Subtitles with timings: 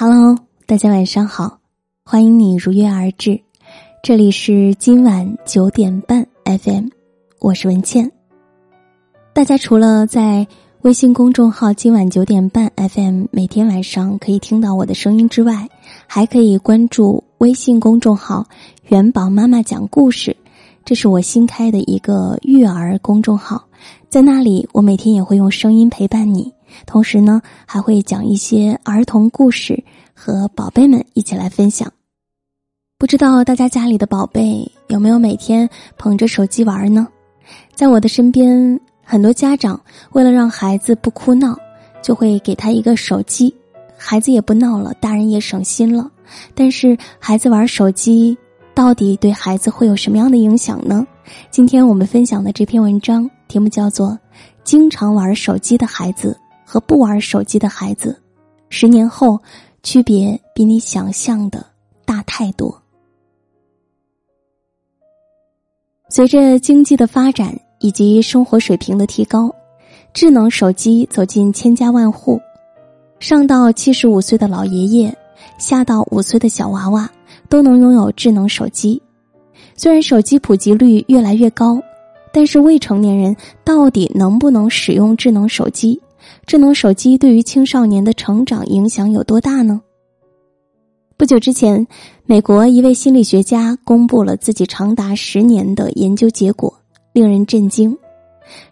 [0.00, 1.58] Hello，大家晚上好，
[2.04, 3.40] 欢迎你如约而至，
[4.00, 6.86] 这里是今晚九点半 FM，
[7.40, 8.08] 我是文倩。
[9.32, 10.46] 大家除了在
[10.82, 15.68] 微信公众号“今晚九点半 FM” 每天晚上可以听到我的声音之外，
[16.06, 18.46] 还可以关注微信公众号
[18.90, 20.36] “元宝妈妈讲故事”，
[20.86, 23.64] 这是我新开的一个育儿公众号，
[24.08, 26.52] 在那里我每天也会用声音陪伴你。
[26.86, 29.82] 同时呢，还会讲一些儿童故事，
[30.14, 31.92] 和宝贝们一起来分享。
[32.98, 37.06] 不知道大家家里的宝贝有没有每天捧着手机玩呢？
[37.74, 39.80] 在我的身边，很多家长
[40.12, 41.56] 为了让孩子不哭闹，
[42.02, 43.54] 就会给他一个手机，
[43.96, 46.10] 孩子也不闹了，大人也省心了。
[46.54, 48.36] 但是孩子玩手机
[48.74, 51.06] 到底对孩子会有什么样的影响呢？
[51.50, 54.08] 今天我们分享的这篇文章题目叫做
[54.64, 56.36] 《经常玩手机的孩子》。
[56.68, 58.14] 和不玩手机的孩子，
[58.68, 59.40] 十年后
[59.82, 61.64] 区别比你想象的
[62.04, 62.78] 大太多。
[66.10, 69.50] 随着经济的发展以及生活水平的提高，
[70.12, 72.38] 智能手机走进千家万户，
[73.18, 75.16] 上到七十五岁的老爷爷，
[75.56, 77.10] 下到五岁的小娃娃，
[77.48, 79.00] 都能拥有智能手机。
[79.74, 81.80] 虽然手机普及率越来越高，
[82.30, 83.34] 但是未成年人
[83.64, 85.98] 到底能不能使用智能手机？
[86.46, 89.80] 智能手机对于青少年的成长影响有多大呢？
[91.16, 91.84] 不久之前，
[92.26, 96.72] 美国一位心理学家公布了自己长达十年的研究结果，
[97.12, 97.96] 令人震惊。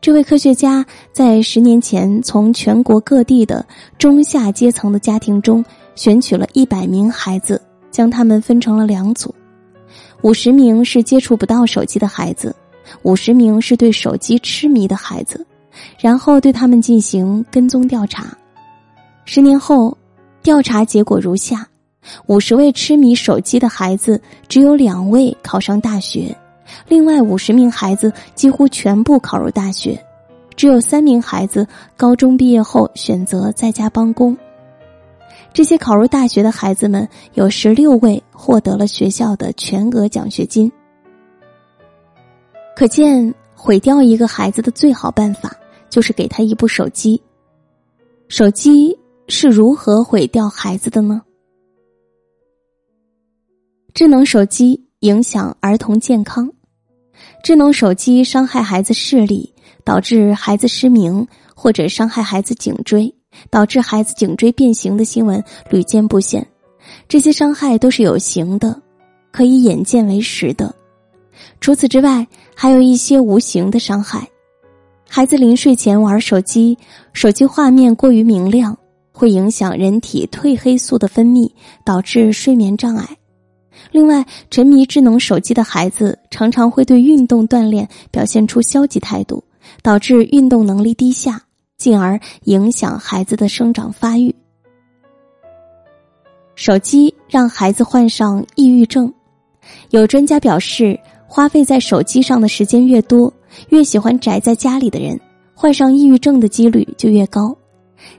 [0.00, 3.66] 这位科学家在十年前从全国各地的
[3.98, 5.64] 中下阶层的家庭中
[5.96, 9.34] 选取了一百名孩子，将他们分成了两组：
[10.22, 12.54] 五十名是接触不到手机的孩子，
[13.02, 15.44] 五十名是对手机痴迷的孩子。
[15.98, 18.26] 然后对他们进行跟踪调查，
[19.24, 19.96] 十年后，
[20.42, 21.66] 调查结果如下：
[22.26, 26.36] 五十位痴迷手机的孩子只有两位考上大学，
[26.88, 29.98] 另外五十名孩子几乎全部考入大学，
[30.56, 31.66] 只有三名孩子
[31.96, 34.36] 高中毕业后选择在家帮工。
[35.52, 40.70] 这些考入大学的孩子们有十六位获得了学校的全额奖学金。
[42.76, 45.54] 可见，毁掉一个孩子的最好办法。
[45.94, 47.22] 就是给他一部手机。
[48.26, 51.22] 手机是如何毁掉孩子的呢？
[53.94, 56.50] 智能手机影响儿童健康，
[57.44, 59.54] 智能手机伤害孩子视力，
[59.84, 63.14] 导致孩子失明，或者伤害孩子颈椎，
[63.48, 65.40] 导致孩子颈椎变形的新闻
[65.70, 66.44] 屡见不鲜。
[67.06, 68.82] 这些伤害都是有形的，
[69.30, 70.74] 可以眼见为实的。
[71.60, 74.28] 除此之外，还有一些无形的伤害。
[75.14, 76.76] 孩子临睡前玩手机，
[77.12, 78.76] 手机画面过于明亮，
[79.12, 81.48] 会影响人体褪黑素的分泌，
[81.84, 83.08] 导致睡眠障碍。
[83.92, 89.40] 另外，沉迷智能手机的孩子常常会对运动锻炼表现出消极态度，
[89.84, 91.40] 导致运动能力低下，
[91.78, 94.34] 进而影响孩子的生长发育。
[96.56, 99.14] 手机让孩子患上抑郁症，
[99.90, 100.98] 有专家表示，
[101.28, 103.32] 花费在手机上的时间越多。
[103.68, 105.18] 越喜欢宅在家里的人，
[105.54, 107.56] 患上抑郁症的几率就越高。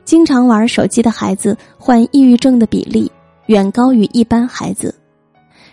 [0.03, 3.11] 经常玩手机的孩子患抑郁症的比例
[3.47, 4.93] 远高于一般孩子，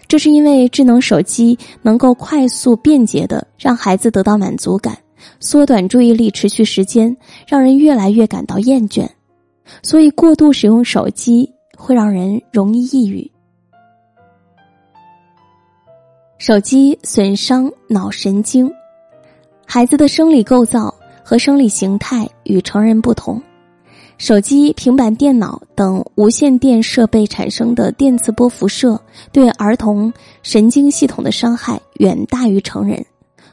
[0.07, 4.99] 这是因为智能手机能够快速便捷的让孩子得到满足感，
[5.41, 9.09] 缩短注意力持续时间，让人越来越感到厌倦。
[9.83, 13.31] 所以，过度使用手机会让人容易抑郁。
[16.37, 18.71] 手机损伤脑神经。
[19.75, 20.95] 孩子的生理构造
[21.25, 23.41] 和生理形态与成人不同，
[24.19, 29.01] 手机、平板电脑等无线电设备产生的电磁波辐射
[29.33, 30.13] 对儿童
[30.43, 33.03] 神经系统的伤害远大于成人。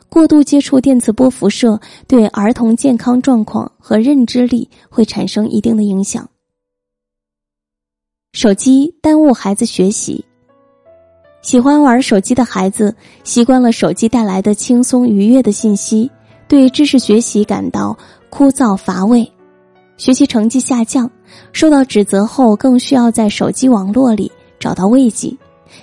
[0.10, 6.30] 过度接触电磁波辐射对儿童健康状况和认知力会产生一定的影响。
[8.34, 10.26] 手机耽误孩子学习，
[11.42, 12.94] 喜欢玩手机的孩子
[13.24, 16.10] 习惯了手机带来的轻松愉悦的信息。
[16.48, 17.96] 对知识学习感到
[18.32, 19.32] 枯燥乏味，
[19.98, 21.08] 学习成绩下降，
[21.54, 25.32] 受到指责后更需要在手机网络里找到慰藉，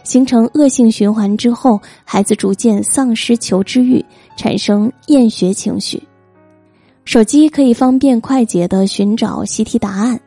[0.03, 4.05] 形成恶性循环之后，孩子逐渐丧失求知欲，
[4.37, 6.02] 产生厌学情绪。
[7.05, 10.19] 手机可以方便快捷的寻找习题答案，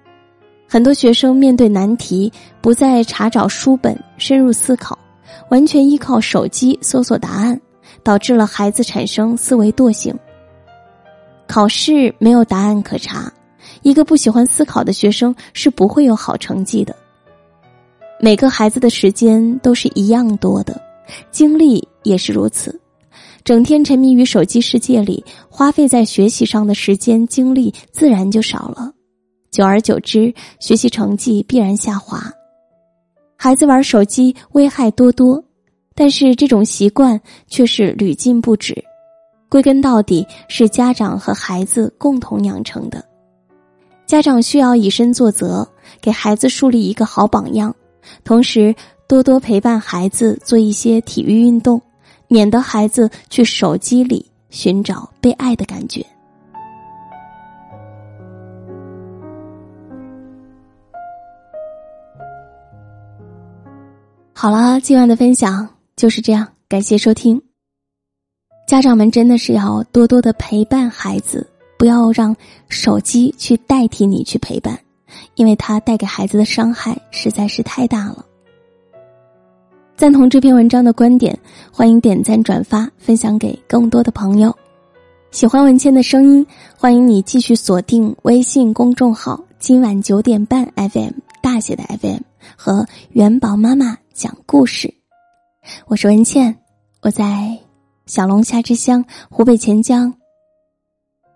[0.69, 4.97] 很多学生面对难题不再查找书本深入思考，
[5.49, 7.59] 完全依靠手机搜索答案，
[8.03, 10.17] 导致了孩子产生思维惰性。
[11.47, 13.31] 考试没有答案可查，
[13.81, 16.95] 一个不喜欢思考的学生是不会有好成绩的。
[18.19, 20.79] 每个孩子的时间都是一样多的，
[21.31, 22.79] 精力也是如此。
[23.43, 28.91] 整天沉迷于手机世界里，花费在学习上的时间精力自然就少了，
[29.49, 32.21] 久而久之，学习成绩必然下滑。
[33.41, 35.41] 孩子玩手机危害多多，
[35.95, 38.75] 但是这种习惯却是屡禁不止。
[39.47, 43.01] 归根到底是家长和孩子共同养成的。
[44.05, 45.65] 家长需要以身作则，
[46.01, 47.73] 给孩子树立一个好榜样，
[48.25, 48.75] 同时
[49.07, 51.81] 多多陪伴孩子做一些体育运动，
[52.27, 56.05] 免得孩子去手机里寻找被爱的感觉。
[64.41, 67.41] 好了，今晚的分享就是这样，感谢收听。
[68.69, 71.45] 家长们真的是要多多的陪伴孩子。
[71.77, 72.33] 不要让
[72.69, 74.79] 手机去代替你去陪伴，
[75.35, 78.25] 因为它带给孩子的伤害实在是太大了。
[79.97, 81.37] 赞同这篇文章的观点，
[81.69, 84.55] 欢迎点赞转发，分享给更多的朋友。
[85.31, 86.47] 喜欢文倩的声音，
[86.77, 92.21] 欢迎你继续锁定微信公众号“今晚九点半 FM” 大写的 FM
[92.57, 94.93] 和元宝妈妈讲故事。
[95.87, 96.55] 我是文倩，
[97.01, 97.57] 我在
[98.05, 100.13] 小龙虾之乡湖北潜江。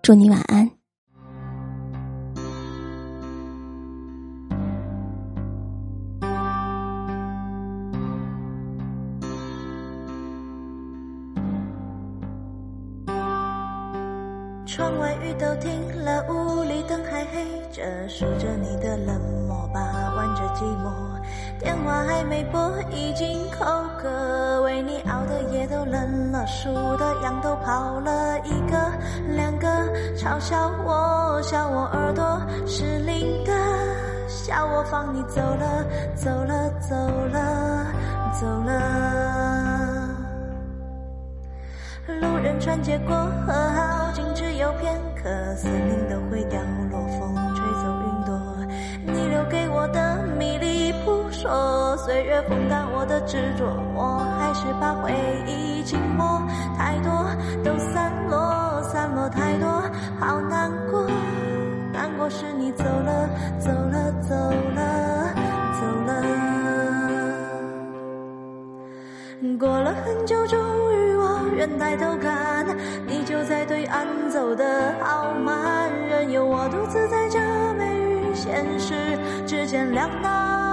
[0.02, 0.70] 祝你晚安。
[14.66, 15.70] 窗外雨都停
[16.04, 19.53] 了，屋里灯还黑着，数着你的冷漠
[20.36, 20.92] 着寂寞。
[21.60, 23.66] 电话还没拨，已经口
[23.98, 24.62] 渴。
[24.64, 28.78] 为你熬的夜都冷了，数的羊都跑了一个
[29.36, 29.68] 两个，
[30.18, 33.54] 嘲笑我，笑我耳朵失灵的，
[34.28, 35.86] 笑我放你走了，
[36.16, 36.96] 走了，走
[37.32, 37.86] 了，
[38.34, 38.72] 走了。
[42.08, 46.60] 路人穿街过河，好景只有片刻，森林都会掉
[46.92, 48.38] 落，风吹走云朵，
[49.06, 49.88] 你留给我。
[51.44, 55.12] 说岁月风干我的执着，我还是把回
[55.46, 56.42] 忆静默，
[56.78, 57.12] 太多
[57.66, 59.68] 都散落，散落太多，
[60.22, 61.06] 好难过，
[61.92, 63.30] 难过是你走了，
[63.60, 64.34] 走了，走
[64.74, 65.36] 了，
[65.82, 66.24] 走了。
[69.60, 70.58] 过了很久，终
[70.96, 72.66] 于我愿抬头看，
[73.06, 77.38] 你就在对岸走的好慢，任由我独自在这
[77.78, 80.73] 美与现实之间两难。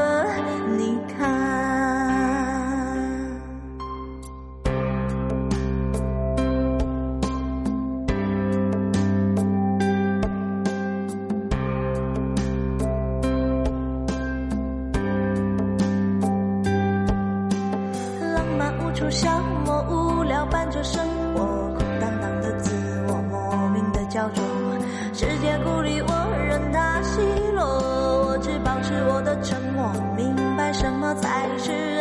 [31.15, 32.00] 才是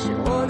[0.00, 0.49] 是我，